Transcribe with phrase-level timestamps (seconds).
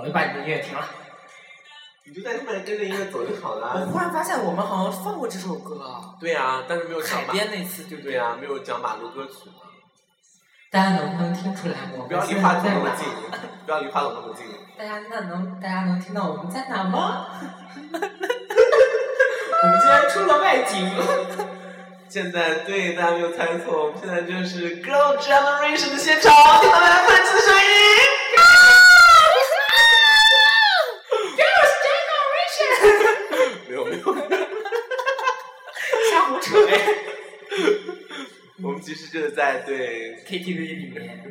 [0.00, 0.88] 好了，把你的音乐停了。
[2.06, 3.92] 你就在后面跟着音乐走就好了我。
[3.92, 5.78] 忽然发现我们好像放过这首歌，
[6.18, 7.32] 对呀、但是没有讲海。
[7.32, 9.56] 边那次，对不对呀、没有讲马路歌曲嘛。
[10.70, 13.06] 大家能不能听出来我们不要离话筒那么近？
[13.66, 14.46] 不要离话筒那么近。
[14.78, 17.26] 大家那能大家能听到我们在哪吗？
[19.62, 20.90] 我们竟然出了外景。
[22.08, 27.60] 现在对大家没有猜错，我们现在就是 Girl Generation 的现场，听到大家喷气的声音。
[33.68, 34.14] 没有没有，
[36.10, 36.72] 瞎胡扯哎
[38.62, 41.22] 我们其实就是在对 KTV 里面，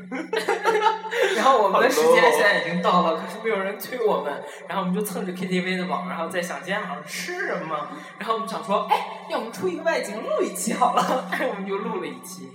[1.35, 4.31] 然后我们的时间现在已经到了，可是没有人催我们，
[4.67, 7.89] 然后我们就蹭着 KTV 的网，然后在想今天晚上吃什么，
[8.19, 8.95] 然后我们想说，哎，
[9.29, 12.47] 要我们出一个外景录一期好了，哎， 我们就录了一期。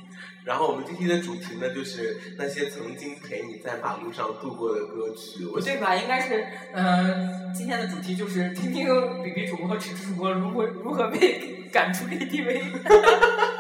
[0.45, 5.47] 然后我们今天的主题呢，就是那些曾经陪你在马路上度过的歌曲。
[5.47, 5.97] 我不对吧？
[5.97, 8.87] 应该是，嗯、今天的主题就是听听
[9.23, 12.61] 比比主播和迟迟主播如何如何被赶出 KTV。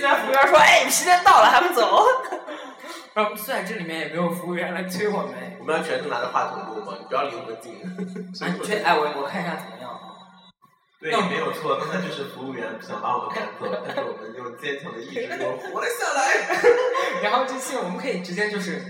[0.00, 2.04] 进来服务员说：“哎，时间到了还不走？
[3.14, 7.74] ”然后虽然这里面也没有服务员来催我们， 我们要全程拿着话筒录嘛，你不要离我们近。
[7.84, 7.86] 啊，
[8.58, 9.90] 你确哎，我我看一下怎么样？
[11.00, 17.22] 对，没有错，刚才就是服务员想把我们赶走，但是我们用坚强的意志又活了下来。
[17.22, 18.82] 然后这次我们可以直接就是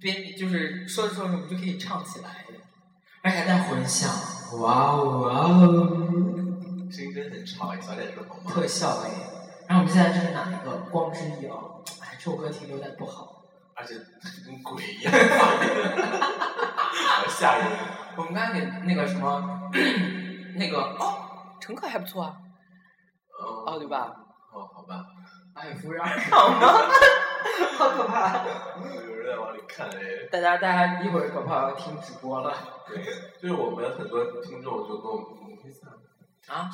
[0.00, 2.44] 边就是说着说着我们就可以唱起来，
[3.22, 4.10] 而且还带混响，
[4.60, 5.88] 哇哦哇哦，
[6.90, 8.50] 声音真的很吵，小点声好吗？
[8.52, 9.10] 特效哎。
[9.70, 10.78] 然后我们现在这是哪一个？
[10.90, 11.54] 光之翼啊，
[12.02, 13.36] 哎，这首歌听着有点不好。
[13.76, 13.94] 而且
[14.44, 15.12] 跟鬼一样，
[17.06, 17.68] 好 吓人。
[18.16, 19.70] 我们刚才给那个什么
[20.56, 22.34] 那个哦，乘客还不错啊，
[23.40, 23.86] 哦哦对？
[23.86, 24.12] 吧？
[24.52, 25.06] 哦，好吧。
[25.54, 26.58] 哎，服务员好吗？
[27.78, 28.44] 好可怕！
[28.92, 30.26] 有人在往里看哎。
[30.32, 32.52] 大家大家一会儿可不好要听直播了
[32.88, 33.00] 对，
[33.40, 35.88] 就是我们很多听众就跟我们，你可以散
[36.52, 36.68] 啊！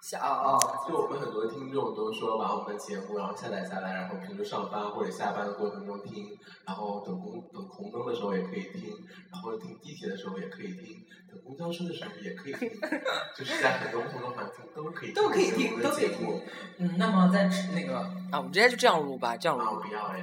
[0.00, 8.94] 下哦哦，就我们很多听众都说把我们的节目然后下载下来，然后平时上班或者下班的过程中听，然后等红等红灯的时候也可以听，
[9.32, 12.70] 然后听地铁的时候也可以听，等公交车的时候也可以听，
[13.36, 16.40] 就是在很多不同的环境都可以都可以听都可以听。
[16.78, 17.98] 嗯，那么在那个
[18.30, 20.22] 啊，我们直接就这样录吧，这样啊，我不要哎。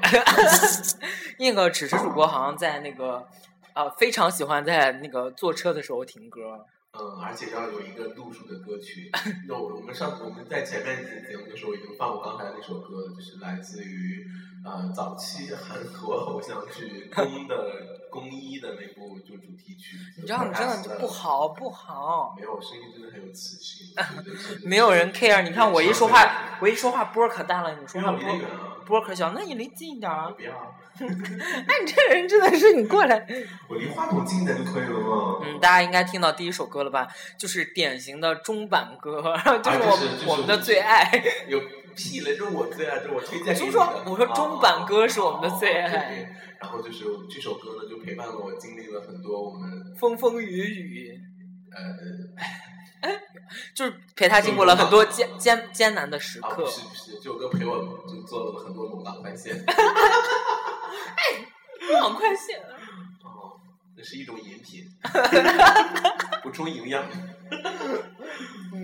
[1.40, 3.28] 那个只是主播好像在那个
[3.74, 6.66] 啊非常喜欢在那个坐车的时候听歌。
[7.00, 9.12] 嗯，而且要有一个路数的歌曲。
[9.48, 14.28] 那我我们上我们在前面几期节目的时候已经放过刚才那首歌了，就是来自于
[14.64, 19.98] 呃早期韩国偶像剧《宫》的宫一的那部就主题曲。
[20.18, 21.08] 你知道你真的就不。
[21.08, 23.88] 好不好，没有，声音真的很有磁性。
[24.64, 25.42] 没有人 care。
[25.42, 30.32] 你看我一说话，我一说话波可大了，你说因为我离得话波儿远啊，波儿可小，那你离近一点啊我。
[30.34, 30.68] 不要啊，
[31.00, 33.26] 哎，你这人真的是你过来。
[33.68, 35.40] 我离话筒近一点就可以了嘛。
[35.44, 37.08] 嗯，大家应该听到第一首歌了吧？
[37.38, 39.22] 就是典型的中版歌，
[39.64, 41.10] 就是我、啊就是就是我们的最爱。
[41.48, 41.60] 有
[41.96, 43.72] 屁了，这是我最爱，这是我推荐给就你的。
[43.72, 46.28] 说我说中版歌是我们的最爱哦对对
[46.62, 49.70] 然后就是这首歌呢，就陪伴了我经历了很多我们
[50.00, 51.20] 风风雨雨，
[51.72, 51.80] 呃
[53.76, 56.70] 就是陪他经过了很多艰艰艰难的时啊，刻不。
[56.72, 57.78] 是不是，这首歌陪我
[58.08, 59.54] 就做了很多猛犸快线。
[62.02, 62.60] 很快线，
[63.24, 63.60] 哦，
[63.96, 64.90] 那是一种饮品，
[66.42, 67.04] 补充营养。
[68.74, 68.83] 嗯，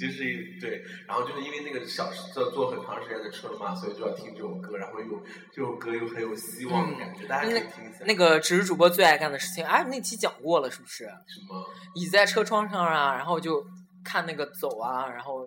[0.00, 8.02] 其实是对，然后就是因为那个小时坐坐很长时间的车嘛，所以就要听这首歌，然后又这首歌又很有希望的感觉，大家可以听一下。
[8.06, 11.04] 那个只是主播最爱干的事情，哎，那期讲过了是不是？
[11.04, 11.62] 什么
[11.94, 13.62] 倚在车窗上啊，然后就
[14.02, 15.46] 看那个走啊，然后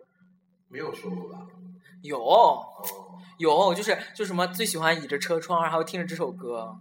[0.69, 1.39] 没有说过吧？
[2.03, 2.63] 有哦，
[3.39, 6.71] 有，就是就什么最喜欢倚着车窗，然后听着这首歌。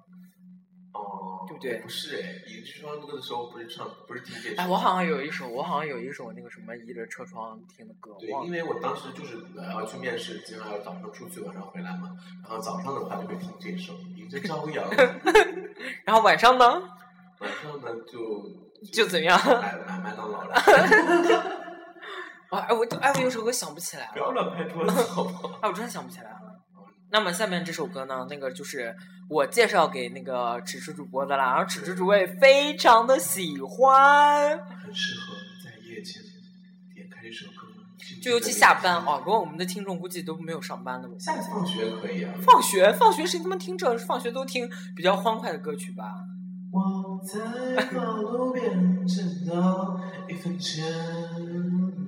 [1.43, 4.57] 哦，对不对不是哎，倚着车窗歌的时候不是唱，不是听这首。
[4.63, 12.17] 哎，我好像有一首，我好像有一首那个什么倚着车窗听的歌，对，因为我当时就是呃要去面试，经常要早上出去，晚上回来嘛。
[12.43, 14.89] 然后早上的话就会听这首《迎着朝阳》，
[16.05, 16.65] 然后晚上呢，
[17.41, 18.49] 晚上呢就
[18.93, 19.39] 就怎样？
[19.45, 20.55] 买买麦当劳了。
[22.51, 25.59] 啊，哎，我哎，我有首歌想不起来了，不要乱拍桌子好不好？
[25.63, 26.39] 哎，我真的想不起来了。
[27.13, 28.97] 那么下面这首歌呢，那个就是
[29.29, 36.23] 我介绍给那个迟迟主播的啦，然后迟迟主播也非常的喜欢，很适合在夜间
[36.95, 37.67] 点开这首歌，
[38.23, 42.33] 就尤其下班哦，如果我们的听众估计都没有上班的，下次放学可以啊。
[42.41, 43.95] 放学放学谁他妈听这？
[43.99, 44.67] 放学都听
[44.97, 46.15] 比较欢快的歌曲吧。
[46.73, 50.83] 我在马路边捡到一分钱，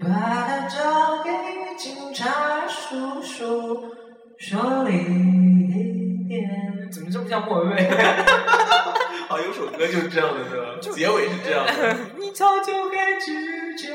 [0.01, 1.31] 把它交给
[1.77, 3.94] 警察叔叔
[4.39, 6.91] 手里一点。
[6.93, 7.89] 怎么这么像莫文蔚？
[9.29, 13.95] 好，有首歌就是这样的呢，结尾是这样的， 你早就该拒绝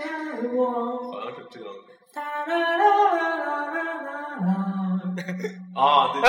[0.53, 1.11] 我。
[1.11, 1.93] 好像是这样的。
[2.11, 2.83] 哒啦啦
[3.15, 4.49] 啦啦啦啦。
[5.75, 6.21] 啊，对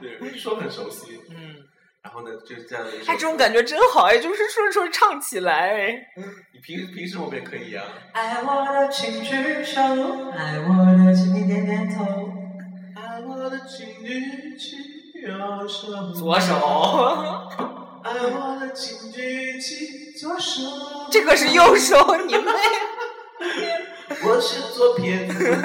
[0.00, 1.20] 对对，对， 说很熟悉。
[1.30, 1.56] 嗯，
[2.02, 3.12] 然后呢，就是这样的一首。
[3.12, 5.92] 哎，这种感觉真好哎，就是顺顺唱起来。
[6.54, 9.80] 你平平时我们也可以啊、爱我的请举手，
[10.32, 12.25] 爱我的请你点点头。
[16.14, 16.54] 左手，
[18.04, 20.62] 爱我的请举起左手。
[21.10, 21.96] 这个是右手，
[22.26, 22.52] 你妹！
[24.24, 25.56] 我是左撇子。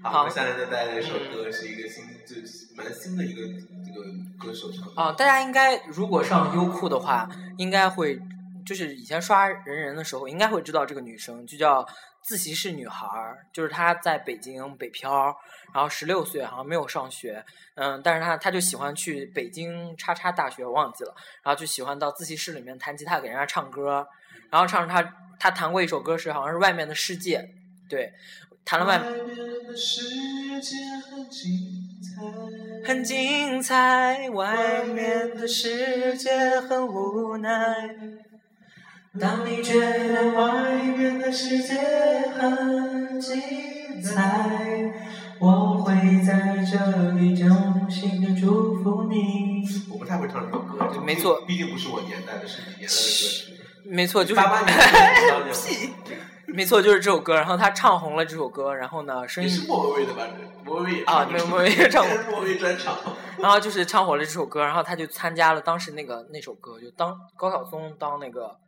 [0.00, 3.42] 好，好我们下来再带来一首歌，是一个新，就是蛮新的一个
[3.84, 4.06] 这个
[4.38, 5.02] 歌手唱的。
[5.02, 8.20] 啊，大家应该如果上优酷的话，应该会
[8.64, 11.84] 就是以前刷人人的时候，应该会知道这个女生，就叫
[12.24, 15.36] 自习室女孩儿，就是她在北京北漂，
[15.74, 17.44] 然后十六岁好像没有上学，
[17.74, 24.08] 嗯，但是她她就喜欢去北京叉叉大学，我忘记了，然后就喜欢到自习室里面弹吉他给人家唱歌，
[24.50, 27.46] 然后唱着她她弹过一首歌是好像是外面的世界，
[27.90, 28.10] 对，
[28.64, 29.12] 弹了外面
[29.66, 30.00] 的世
[30.62, 30.76] 界
[31.10, 37.94] 很精彩，很精彩，外面的世界很无奈。
[39.20, 41.74] 当你觉得外面的世界
[42.36, 43.40] 很精
[44.02, 44.92] 彩，
[45.38, 49.62] 我会在这里衷心的祝福你。
[49.88, 53.64] 我不太会唱这首歌，这没错毕竟不是我年代的，是你年代的歌。
[53.84, 55.90] 没错，就是八八年的， 屁，
[56.46, 57.34] 没错，就是这首歌。
[57.36, 60.26] 然后他唱红了这首歌，然后呢，声音也是莫文蔚的吧？
[60.64, 62.16] 莫文蔚啊，没有莫文蔚唱过。
[62.32, 62.96] 莫文蔚专场。
[63.38, 68.63] 然后就是唱火了这首歌，然后他就参加了当时那个那首歌，就当高晓松当那个嗯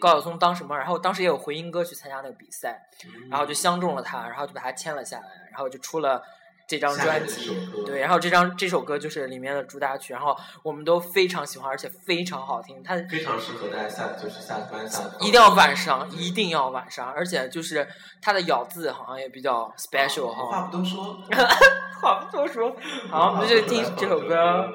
[0.00, 2.82] 高晓松当什么，然后当时也有回音哥去参加那个比赛，
[3.30, 6.22] 然后就相中了他，然后就把他签了下来，然后就出了
[6.66, 7.56] 这张专辑。
[7.86, 12.82] 对，然后这张这首歌就是里面的主打曲，然后我们都非常喜欢，而且非常好听。
[12.82, 17.86] 它非常适合大家下就是下班下一定要晚上，一定要晚上，而且就是
[18.20, 20.62] 它的咬字好像也比较 special 哈话。
[20.62, 21.22] 不多说，
[22.02, 22.74] 话不多说，
[23.08, 24.68] 好，我们就听这首歌。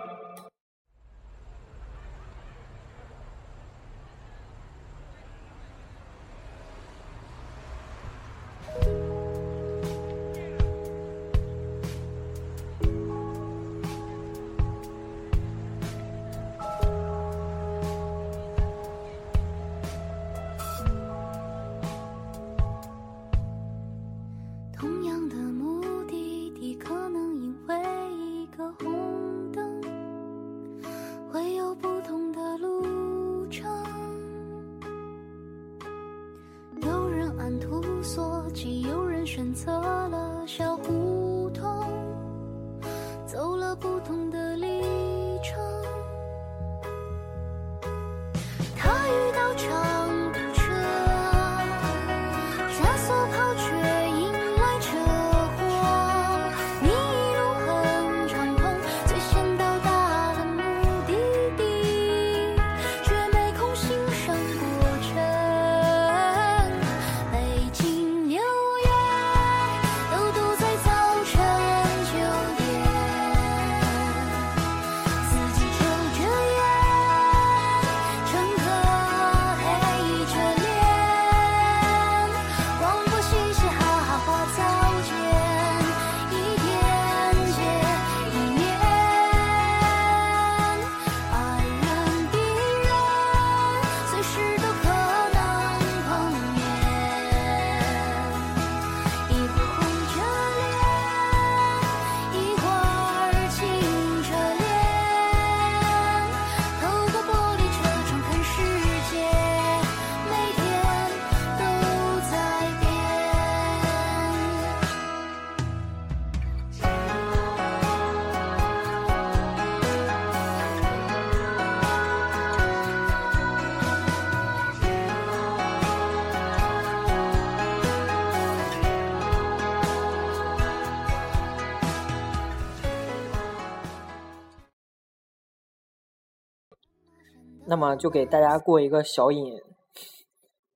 [137.67, 139.53] 那么就给大家过一个小瘾，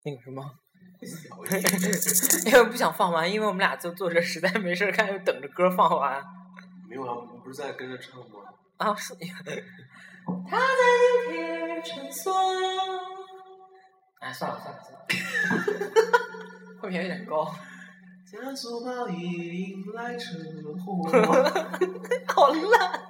[0.03, 0.43] 那个什么，
[2.45, 6.21] 因 为不想放完，因为我们俩就坐着，实在没事儿干，就等着歌放完。
[6.89, 8.39] 没有啊，我们不是在跟着唱吗？
[8.77, 9.15] 啊，是。
[10.47, 10.63] 他在
[11.29, 12.31] 地铁穿梭。
[14.19, 15.91] 哎，算了算了算了，
[16.81, 17.51] 后面有点高，
[18.31, 20.37] 加速跑迎来车
[20.85, 21.09] 祸。
[22.27, 23.01] 好烂。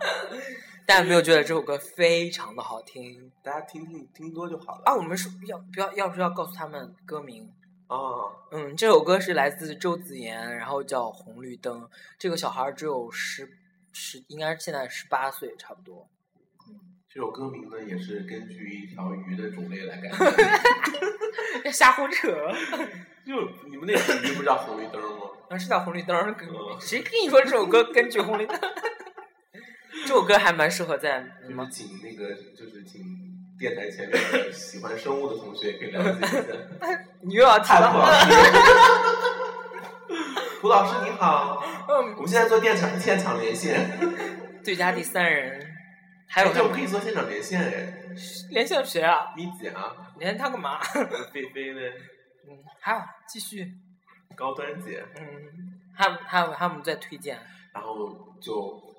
[0.85, 4.81] 大家有没有觉得这首歌非常的好听大家听听听多就好了。
[4.85, 4.95] 啊？
[4.95, 7.49] 我们是要不要要不要告诉他们歌名？
[7.87, 7.97] 啊，
[8.51, 11.81] 嗯，这首歌是来自周子妍，然后叫《红绿灯》。
[12.17, 13.49] 这个小孩儿只有十
[13.93, 16.07] 十，应该现在十八岁差不多。
[17.09, 21.71] 这首歌名呢也是根据一条鱼的种类来改的。
[21.71, 22.27] 瞎胡扯，
[23.25, 23.33] 就
[23.69, 25.27] 你们那条鱼不叫红绿灯吗？
[25.49, 26.35] 啊，是叫红绿灯
[26.79, 28.59] 谁跟你说这首歌根据红绿灯？
[30.01, 31.67] 这首歌还蛮适合在什么？
[31.71, 33.01] 请那个，就是请
[33.57, 36.99] 电台前面的喜欢生物的同学可以了解一下。
[37.21, 38.19] 你又要提太了？
[38.25, 38.31] 师，
[40.61, 43.89] 胡老师你好，我嗯，们现在做电场现场连线，
[44.63, 45.65] 最佳第三人，
[46.27, 47.93] 还有哎这我们可以做现场连线哎，
[48.49, 49.33] 连线谁啊？
[49.35, 50.79] 咪姐啊，连他干嘛？
[51.31, 51.79] 菲菲呢，
[52.49, 53.71] 嗯，还有继续，
[54.35, 55.23] 高端姐，嗯，
[55.95, 57.37] 还有还有还有我们在推荐，
[57.73, 58.90] 然后就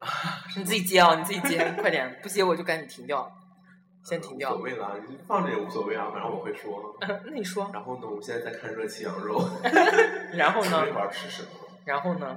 [0.56, 3.30] 你自己接啊，你自己接，快点，不接我就赶紧停掉，
[4.04, 4.62] 先停掉无所。
[4.62, 6.96] 谓啦，你就放着也无所谓啊，反正我会说。
[7.00, 9.42] 那你说，然后呢，我们现在在看热气羊肉
[10.34, 10.92] 然后呢一？
[10.92, 11.48] 会儿吃什么？
[11.84, 12.36] 然后呢？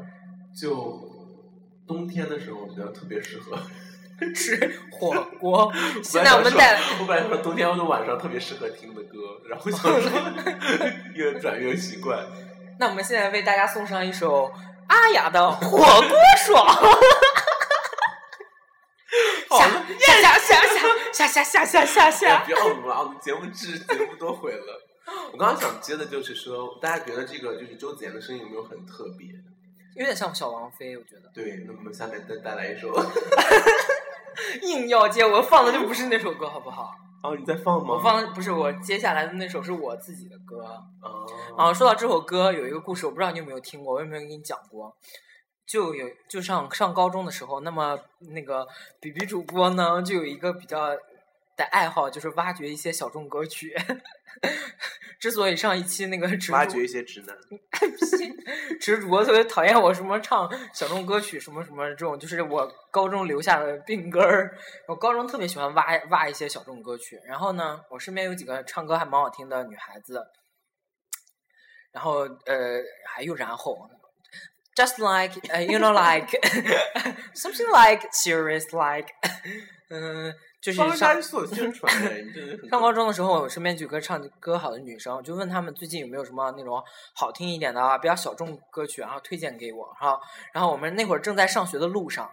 [0.60, 1.00] 就
[1.88, 3.58] 冬天的时候，我觉得特别适合。
[4.36, 5.72] 吃火锅。
[6.04, 9.18] 现在我们带，我本来说冬天的晚上特别适合听的歌，
[9.50, 10.12] 然后想说
[11.14, 12.18] 越转越奇怪。
[12.80, 14.52] 那我们现在为大家送上一首
[14.88, 16.66] 阿雅的《火锅爽》。
[19.50, 20.78] 下下下
[21.20, 24.82] 下下下下下下不要了嘛，我们节目质节目都毁了。
[25.34, 29.28] 我刚刚想接的就是说，大家觉得这个就是周子妍的声音有没有很特别？
[29.96, 31.30] 有点像小王菲，我觉得。
[31.34, 32.94] 对，那我们下面再带来一首。
[34.64, 36.90] 硬要接，我放的就不是那首歌，好不好？
[37.22, 37.96] 哦，你在放吗？
[37.96, 40.64] 我放不是我接下来的那首是我自己的歌。
[41.02, 41.26] 哦。
[41.58, 44.96] 啊，说到这首歌，有一个故事，我不知道你有没有听过，我有没有跟你讲过？
[45.68, 48.00] 就有就上上高中的时候，那么
[48.32, 48.68] 那个
[49.00, 50.96] 比比主播呢，就有一个比较
[51.60, 53.76] 的爱好，就是挖掘一些小众歌曲。
[55.20, 57.38] 之所以上一期那个挖掘一些直男。
[58.80, 64.58] 直主播特别讨厌我什么唱小众歌曲什么什么这种，就是我高中留下的病根儿。
[64.88, 70.26] 我高中特别喜欢挖挖一些小众歌曲，然后呢，我身边有几个唱歌还蛮好听的女孩子，
[71.92, 73.90] 然后呃还有然后
[74.74, 76.30] ，just like 呃、you know like
[77.36, 79.10] something like serious like，
[79.90, 81.16] 嗯、就是上上
[82.70, 89.86] 高中的时候，我身边几个唱歌好的女生，我就问她们最近有没有什么那种好听一点的啊，比较小众歌曲，然后推荐给我。
[89.98, 90.20] 哈，
[90.52, 92.30] 然后我们那会儿正在上学的路上，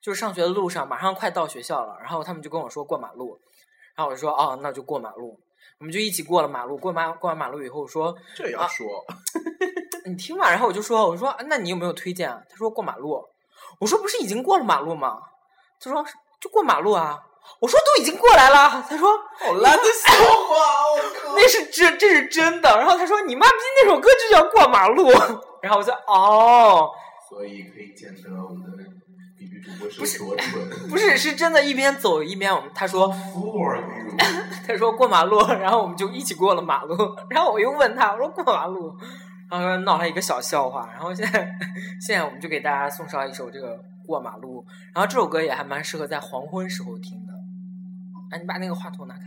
[0.00, 1.98] 就是上学的路上，马上快到学校了。
[2.00, 3.38] 然后他们就跟我说过马路，
[3.94, 5.38] 然后我就说哦，那就过马路。
[5.78, 9.04] 我们就一起过了马路，过马过完马路以后我说这也要说。
[10.06, 12.42] 你听嘛，然后我就说我说啊那你有没有推荐啊？
[12.48, 13.22] 他说过马路，
[13.80, 15.20] 我说不是已经过了马路吗？
[15.78, 16.02] 他说
[16.40, 17.22] 就过马路啊。
[17.58, 19.08] 我说都已经过来了，他说
[19.40, 20.54] 好烂的笑话，
[20.94, 21.34] 我靠！
[21.34, 22.76] 那是真，这是真的。
[22.76, 25.08] 然后他说：“你妈逼那首歌就叫过马路。”
[25.62, 26.90] 然后我就哦，
[27.28, 28.84] 所以可以见得我们的
[29.38, 30.88] B B 主播是多蠢。
[30.90, 34.16] 不是，是真的，一边走一边我们他说 For you，
[34.68, 36.94] 他说过马路，然后我们就一起过了马路。
[37.30, 38.94] 然后我又问他，我说过马路，
[39.50, 40.88] 然后闹了一个小笑话。
[40.92, 41.48] 然后现在
[42.06, 47.25] 现在我们就给大家送上一首这个过马路，然后这首歌也还蛮适合在黄昏时候听的。
[48.30, 49.22] 哎，你把那个话筒拿开。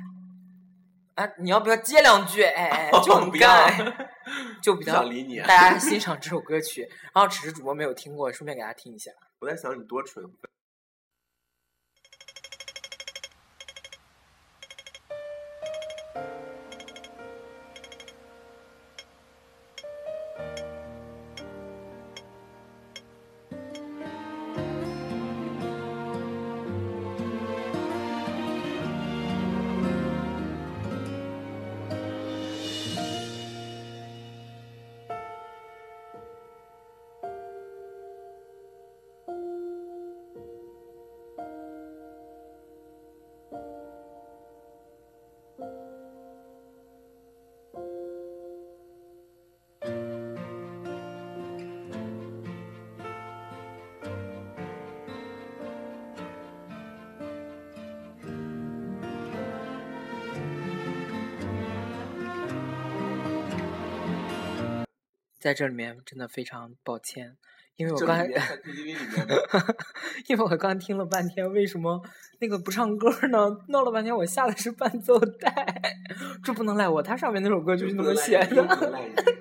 [1.15, 2.41] 哎，你要不要接两句？
[2.43, 4.09] 哎哎， 就很不要干，
[4.63, 5.39] 就比较想理你。
[5.39, 9.11] 大家欣赏这首歌曲，然后只是主播没有听过，顺便给大家听一下。
[9.39, 10.23] 我在想你多蠢。
[65.39, 67.37] 在这里面真的非常抱歉，
[67.77, 68.25] 因为我刚才
[70.27, 72.01] 因为我刚听了半天，为什么
[72.39, 73.49] 那个不唱歌呢？
[73.69, 75.65] 闹了半天，我下的是伴奏带，
[76.43, 78.67] 这不能赖我，它上面那首歌就是那么写的，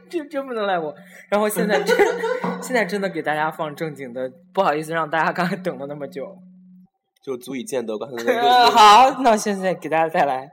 [0.09, 0.95] 这真不能赖我。
[1.29, 1.97] 然后现在真
[2.63, 6.39] 现在真的给大家放正经的，不好意思让大家刚才等了那么久。
[7.21, 10.49] 就足以见得刚才那呃个 好，那现在给大家带来。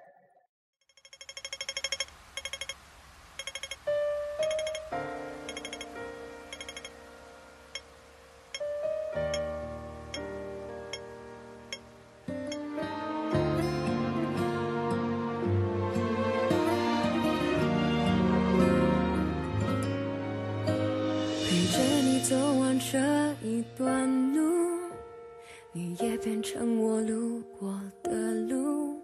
[26.45, 28.11] 成我路过的
[28.47, 29.01] 路。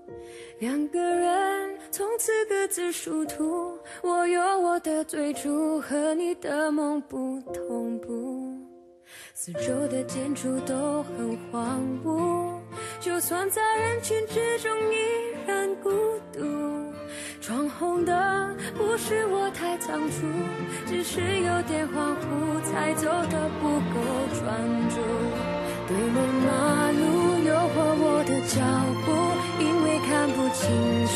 [0.60, 8.56] 两个人从此各自殊途，我有我的追逐，和你的梦不同步。
[9.34, 12.60] 四周的建筑都很荒芜，
[13.00, 14.96] 就算在人群之中依
[15.48, 15.90] 然孤
[16.32, 16.40] 独。
[17.42, 20.28] 闯红灯不是我太仓促，
[20.86, 23.98] 只是有点恍惚，才走得不够
[24.40, 24.48] 专
[24.92, 24.98] 注。
[25.88, 27.21] 对面马路
[28.52, 28.60] 脚
[29.06, 29.12] 步，
[29.64, 30.68] 因为看不清
[31.08, 31.14] 楚，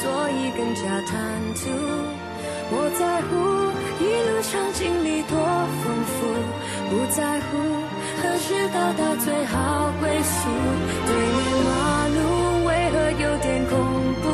[0.00, 1.12] 所以更加贪
[1.52, 1.68] 图。
[2.70, 3.36] 我在乎
[4.00, 5.36] 一路上经历多
[5.84, 6.16] 丰富，
[6.88, 7.60] 不在乎
[8.22, 10.48] 何时到达最好归宿。
[11.04, 13.76] 对面马路为何有点恐
[14.22, 14.26] 怖？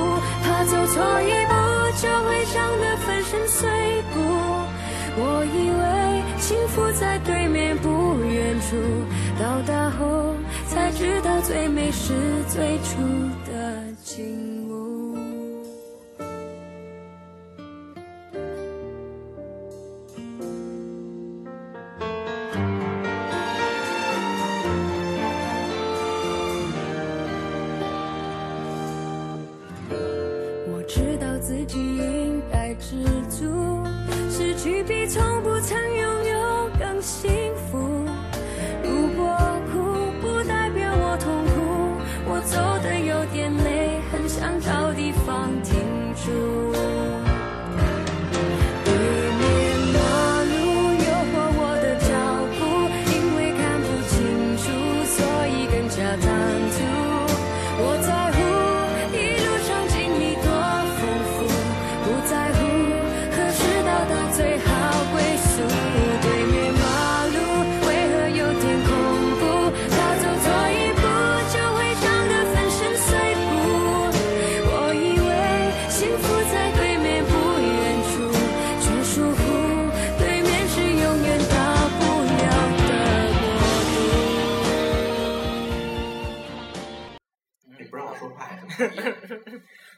[0.44, 1.54] 怕走错一步
[1.98, 3.66] 就会长得粉身碎
[4.14, 4.22] 骨。
[5.16, 5.82] 我以为
[6.38, 8.76] 幸福在对面不远处，
[9.42, 10.34] 到达后
[10.84, 12.12] 才知道最美是
[12.46, 13.23] 最初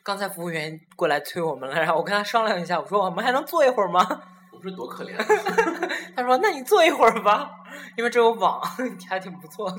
[0.06, 4.00] 刚才服务员过来催我们了，然后我跟他商量一下，我说我们还能坐一会儿吗？
[4.54, 5.16] 我说多可怜，
[6.14, 7.50] 他说那你坐一会儿吧，
[7.96, 8.62] 因为这有网，
[9.10, 9.78] 还挺不错的。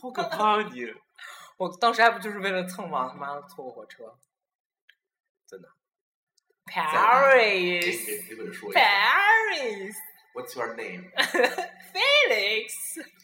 [0.00, 0.86] 好可怕你！
[1.58, 4.04] 我当时还不就是为了蹭网，他妈的错过火车。
[5.46, 5.68] 真的
[6.64, 8.00] Paris。
[8.72, 9.94] Paris
[10.32, 11.10] What's your name?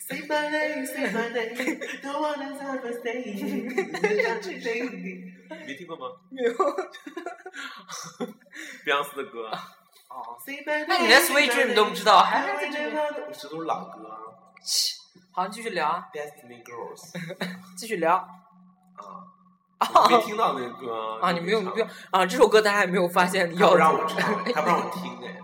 [0.09, 1.81] Say my name, say my name.
[2.05, 3.17] No one else ever say.
[5.67, 6.07] 没听过吗？
[6.31, 6.53] 没有
[8.85, 9.51] 碧昂斯的歌。
[10.09, 10.39] 哦
[10.87, 12.97] 那你连 Sweet Dream 都不知道，还还在这里？
[12.97, 14.17] 我这都是老歌啊。
[15.33, 17.13] 好，继续聊啊，Destiny Girls
[17.77, 18.25] 继续聊啊，
[19.79, 21.33] 我没听到那个歌啊！
[21.33, 22.25] 你没有唱不要啊！
[22.25, 24.21] 这首歌大家也没有发现，他不咬让我唱，
[24.53, 25.39] 他不让我听哎。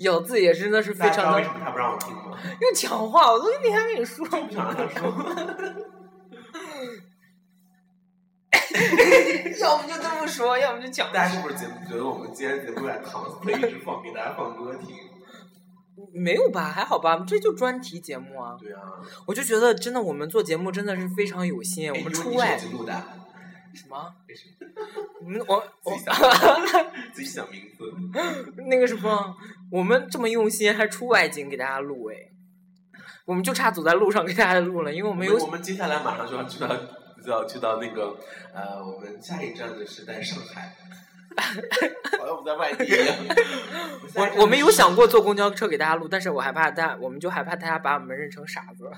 [0.00, 2.36] 咬字也真的是非常的为什么他不让我听吗？
[2.60, 5.06] 又讲话，我都那天还跟你说，不想让他说。
[9.60, 14.94] 要不就这么说，要不就讲大家是不是觉得觉得我们今天节目有点搪塞，一直放给大家放歌听？
[16.12, 16.64] 没有吧？
[16.64, 17.24] 还好吧？
[17.26, 18.54] 这就专题节目啊！
[18.60, 18.80] 对啊，
[19.26, 22.58] 我就觉得真的，我们做节目真的是非常有心，我哎们出外
[23.76, 24.12] 什么？
[24.26, 24.48] 没事，
[25.22, 26.14] 我们我我自己想，
[27.12, 27.84] 自己想名字。
[28.66, 29.36] 那个什么，
[29.70, 32.16] 我们这么用心，还出外景给大家录哎，
[33.24, 36.68] 我们就差走在路上给大家录了，因为我们有我们接下来马上就要去到
[37.22, 38.16] 就要去到那个
[38.54, 40.74] 呃，我们下一站的是在上海，
[42.18, 43.16] 好像我们在外地一样。
[44.14, 48.90] 我我们有想过坐公交车给大家录，但是我害怕大，我们就害怕大家把我们认成傻子。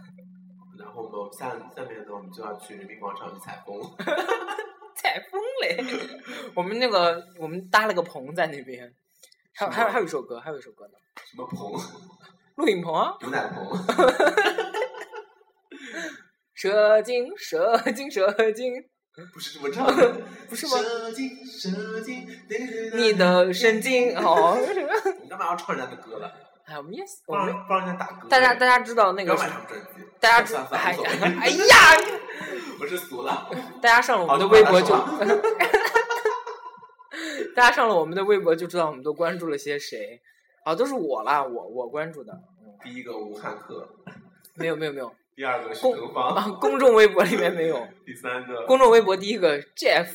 [0.99, 3.81] 我们下下面呢，我们就要去人民广场去采风。
[4.97, 5.79] 采风嘞！
[6.57, 8.93] 我们那个我们搭了个棚在那边，
[9.55, 11.73] 还有还有还有一首歌，还有一首歌呢，什么棚？
[12.57, 13.65] 录影棚啊，牛奶棚？
[16.55, 18.73] 蛇精蛇精蛇精，
[19.33, 20.73] 不是这么唱的，不是吗？
[20.83, 22.27] 蛇精蛇精，
[22.95, 24.59] 你的神经哦，
[25.23, 26.29] 你干嘛要唱人家的歌了？
[26.67, 28.29] 哎，我们也我帮们帮人家打歌。
[28.29, 31.11] 大家大家知道那那个是买张专辑，大家 知算算哎无所谓。
[31.41, 31.77] 哎呀，
[32.81, 33.49] 我是俗了。
[33.83, 34.95] 大家上了我们的微博就
[37.55, 40.21] 大家上了我们的微博就知道我们都关注了些谁，
[40.65, 42.77] 啊，都是我啦，我我关注的，嗯。
[42.85, 43.89] 第一个吴汉客，
[44.55, 48.65] 没有没有没有，第二个是公啊，公众微博里面没有，第三个。
[48.67, 50.07] 公众微博第一个 Jeff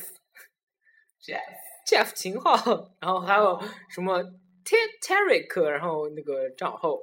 [1.22, 2.54] Jeff，Jeff 秦昊，
[3.00, 4.22] 然后还有什么
[4.64, 6.98] T Tarek，然后那个账号，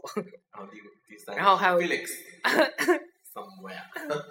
[0.52, 1.80] 然后第第三个是 Felix，然后还有
[3.32, 3.84] somewhere，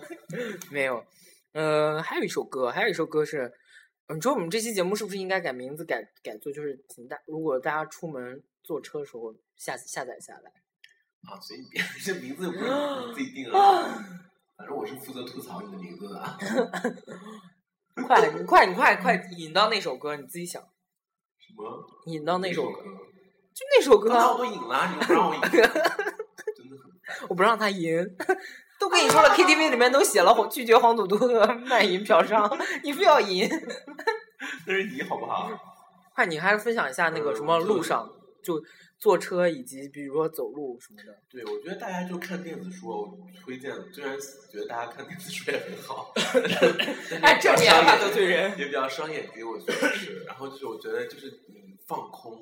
[0.71, 1.05] 没有，
[1.53, 3.53] 呃，还有一首歌，还有一首歌是，
[4.09, 10.53] 嗯你说我们这期节目是不是应该改名字改改做，就是请大如果大家出门坐车的时候下下载下来。
[11.23, 14.05] 啊，随便，这名字不是你自己定啊。
[14.57, 16.39] 反正我是负责吐槽你的名字的啊。
[18.07, 21.87] 快，你快，你快快引到那首歌，你自己想，什么？
[22.07, 22.83] 引到那首首歌，
[23.55, 28.07] 就那首歌那，我都引了，你不让我引， 真的很我不让他赢。
[28.79, 33.49] 都跟你说了， KTV 里面都写了拒绝黄赌毒和卖淫嫖娼， 你非要赢。
[34.67, 35.51] 那是你好不好？
[36.15, 38.09] 快，你还是分享一下那个什么路上
[38.43, 38.63] 就
[38.99, 41.15] 坐车以及比如说走路什么的。
[41.31, 43.71] 对，我觉得大家就看电子书，我推荐。
[43.93, 44.17] 虽然
[44.51, 46.13] 觉得大家看电子书也很好，
[47.21, 48.59] 哎，正面怕商业得罪人。
[48.59, 50.25] 也比较商业给我觉得是。
[50.27, 52.33] 然后就是我觉得就是你放空，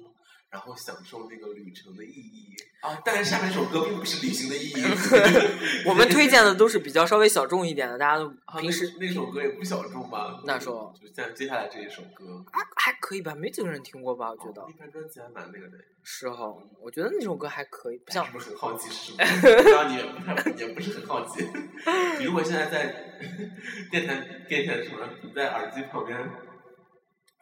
[0.51, 3.01] 然后享受那个旅程的意义啊。
[3.05, 4.83] 但是下面一首歌并不是旅行的意义。
[5.87, 10.41] 我们推荐的都是比较稍微小众一点的，大家都啊平时那那首歌也不小众吧？
[10.47, 14.31] 那首就像接下来这一首歌，还还可以吧，没几个人听过吧？
[14.31, 15.79] 我觉得哦那盘专辑还蛮那个的。
[16.11, 16.47] 是哈，
[16.81, 19.19] 我觉得那首歌还可以，不像是不是很好奇是什么？
[19.59, 21.47] 我知道你也不太也不是很好奇。
[22.19, 23.21] 你如果现在在
[23.91, 24.15] 电台
[24.49, 26.19] 电台什么，你在耳机旁边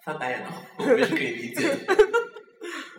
[0.05, 1.95] 翻白眼的话，我们也是可以理解的。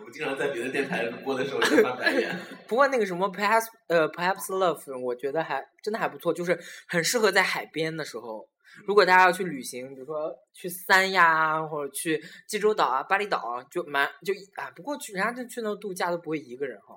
[0.08, 2.34] 我经常在别的电台播的时候也在翻白眼。
[2.66, 8.48] 不过那个什么 perhaps 呃 perhaps love，我觉得还真的还不错，就是很适合在海边的时候。
[8.86, 14.70] 如果大家要去旅行，比如说去三亚啊，或者去济州岛啊、巴厘岛啊，就蛮就啊。
[14.74, 16.94] 不过去人家就去那度假都不会一个人哈。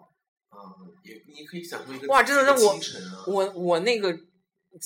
[0.49, 0.71] 啊，
[1.03, 2.79] 也你可以享受一个哇真的让我
[3.27, 4.17] 我我那个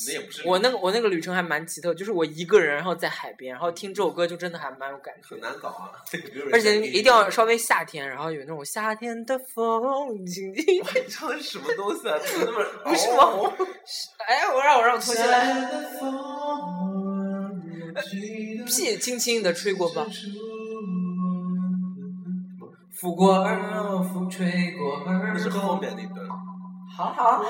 [0.08, 5.40] 那也不是我那个我那个旅程还蛮奇特，就是我一个人，然后在海边，然后听这首歌，就真的还蛮有感觉很。
[5.40, 5.92] 难搞啊，
[6.52, 10.66] 而且一定要稍微夏天，然后有那种夏天的风轻轻。
[10.76, 12.18] 你唱的是什么东西啊？
[12.18, 13.54] 怎么那么 不是吗哦
[14.28, 15.54] 哎，我让我让我脱下来，
[18.66, 20.06] 屁轻轻的吹过吧，
[23.00, 26.28] 拂过耳风吹过耳那是后，面那段。
[26.98, 27.44] 好好。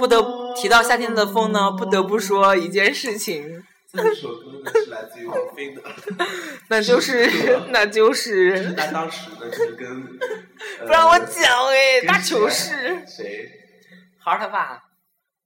[0.00, 0.18] 不得
[0.56, 5.82] 提到夏天的风呢，不得不说一件事情， 这首歌呢是来自于王菲的，
[6.68, 7.28] 那就是
[7.68, 10.18] 那就就是是，他当时呢就是跟，
[10.80, 13.04] 呃不让我讲哎，跟大糗谁事。
[13.06, 13.50] 谁？
[14.18, 14.82] 孩儿他爸，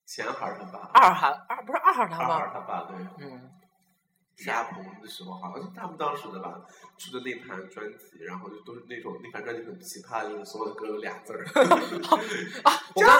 [0.06, 2.24] 前孩儿他爸，二孩二不是二孩他爸。
[2.26, 3.50] 二孩儿，他爸对，嗯，
[4.46, 6.54] 亚鹏的时候好像是他们当时的吧，
[6.96, 11.44] 出的那盘专辑，然后就都是那种那盘专辑很奇葩，就是所有的歌有俩字儿，
[12.94, 13.18] 我刚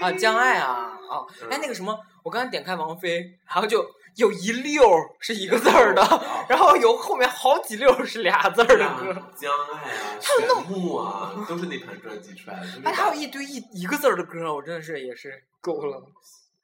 [0.00, 3.84] 啊江爱啊哦，哎那个什么，我刚刚点开王菲，然后就
[4.16, 9.30] 有一溜儿是一个字儿的，啊 然后有后面好几溜儿是俩字儿的歌。
[9.36, 12.66] 江爱啊，玄木啊，都是那盘专辑出来的。
[12.66, 16.02] 就是哎，还有一堆一一个字儿的歌，我真的是也是够了。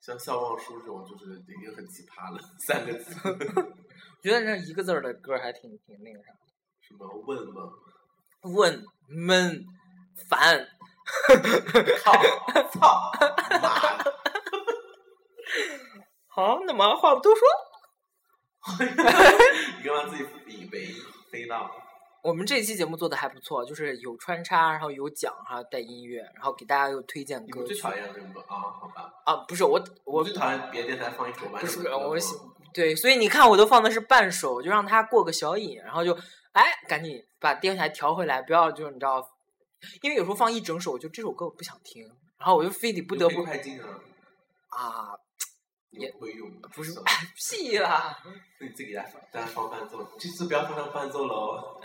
[0.00, 3.14] 像笑忘书这种，就是已经很奇葩了，三个字，
[4.22, 6.32] 觉得这一个字儿的歌还挺挺那个啥。
[6.80, 7.70] 什么问吗？
[8.42, 9.66] 问闷
[10.28, 10.66] 烦，
[12.00, 12.12] 操！
[16.28, 17.42] 好，那么话不多说，
[18.80, 18.86] 你
[19.84, 20.88] 干嘛自己以为
[21.32, 21.70] 飞到？
[22.22, 28.58] 我们这期节目做的还不错，就是有穿插，然后有讲，还有带音乐，然后给大家又推荐歌曲最讨厌什么啊？
[28.80, 32.34] 好吧，啊，不是我我我最讨厌别的电台放一首完不是我喜
[32.74, 36.12] 对，所以你看我都放的是半首，就让他过个小瘾，然后就
[36.52, 39.24] 哎赶紧把电台调回来，不要就是你知道，
[40.02, 42.04] 因为有时候放一整首，就这首歌我不想听，
[42.38, 43.50] 然后我就非得不得不啊，
[44.68, 45.14] 啊，
[45.90, 46.92] 你又不会用，不是
[47.36, 48.18] 屁啦，
[48.60, 51.80] 那你自己来大家放大家放伴奏，这次不要放上伴奏喽。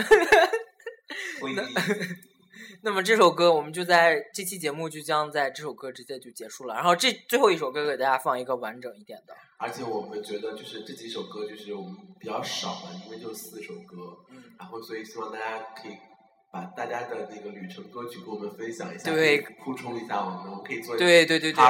[1.42, 1.64] 我已经
[2.82, 6.74] 那么这首歌我们就在这期节目就将在这首歌直接就结束了。
[6.76, 9.34] 然后这最后一首歌给大家放一个完整一点的。
[9.58, 15.94] 而且我们觉得就是这几首歌就是我们比较少嘛，因为就四首歌，嗯，然后所以希望大家可以
[16.54, 21.64] 把大家的那个旅程歌曲给我们分享一下，对可以补充一下我们，我们可以做对对对对，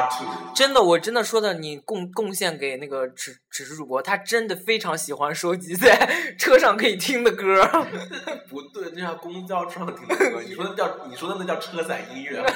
[0.54, 7.66] 真的，我真的说的，你贡贡献给那个只只是主播，他真的非常喜欢收集在车上可以听的歌。
[8.50, 12.44] 不对，那叫公交车上听的歌，你说的叫你说的那叫车载音乐。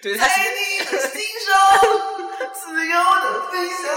[0.00, 1.56] 对，他喜你的心上，
[2.60, 3.88] 自由的飞翔。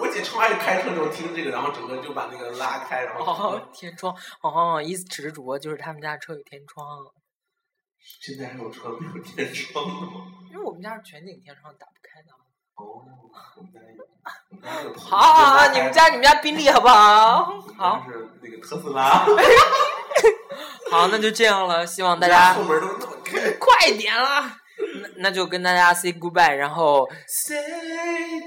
[0.00, 6.86] 我姐超爱开车的时候听这个，然后整个就把那个拉开，然后哦，天窗哦，意思只是主播就是他们家车有天窗，
[8.22, 10.12] 现在还有车没有天窗的吗？
[10.50, 12.32] 因为我们家是全景天窗，打不开的。
[12.76, 13.04] 哦，
[13.56, 14.02] 我们家有，
[14.48, 14.94] 我们家有。
[14.98, 17.60] 好好好，你们家你们家宾利好不好？
[17.76, 19.26] 好，是那个特斯拉，
[20.90, 23.52] 好，那就这样了，希望大家后门都那么开。
[23.58, 24.56] 快点啦。
[25.16, 27.58] 那就跟大家 say goodbye，然后 Say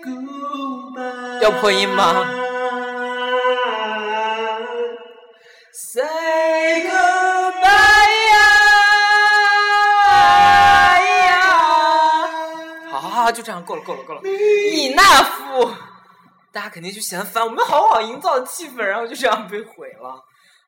[0.04, 1.42] goodbye。
[1.42, 2.26] 要破音吗
[5.74, 6.04] ？Say
[6.88, 7.70] goodbye
[8.32, 8.38] 呀！
[12.92, 14.22] 好好好，就这样，够了，够了，够了。
[14.24, 15.72] 你那副，
[16.52, 17.44] 大家肯定就嫌烦。
[17.44, 20.24] 我们好好营造气氛，然后就这样被毁了。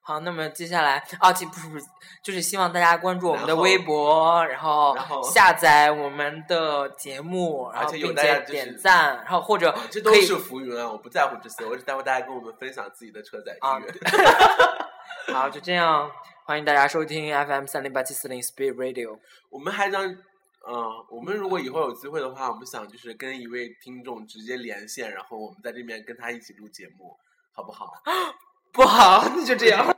[0.08, 1.86] 好，那么接下来啊，其不是不是，
[2.22, 15.34] 就是希望大家关注我们的微博，然后然后下载我们的节目，然后并且点赞，然后或者这都是浮云啊，我不在乎这些，我只在乎大家跟我们分享自己的车载啊音乐。
[15.34, 16.12] 好，就这样，
[16.44, 19.18] 欢迎大家收听 FM 三零八七四零 Speed Radio。
[19.50, 27.18] 我们还将，嗯、我们如果以后有机会的话，我们想就是跟一位听众直接连线，然后我们在这边跟他一起录节目，
[27.52, 27.92] 好不好？
[28.72, 29.95] 不好，那就这样。